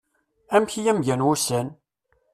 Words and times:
Amek 0.55 0.73
i 0.75 0.91
m-gan 0.97 1.25
wussan? 1.25 1.67